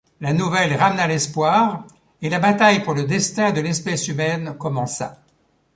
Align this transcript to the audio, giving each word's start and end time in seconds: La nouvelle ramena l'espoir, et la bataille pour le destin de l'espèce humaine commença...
La 0.19 0.31
nouvelle 0.33 0.75
ramena 0.75 1.05
l'espoir, 1.05 1.85
et 2.23 2.29
la 2.31 2.39
bataille 2.39 2.81
pour 2.81 2.95
le 2.95 3.03
destin 3.03 3.51
de 3.51 3.61
l'espèce 3.61 4.07
humaine 4.07 4.55
commença... 4.57 5.21